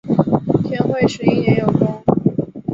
[0.63, 2.03] 天会十一年有功。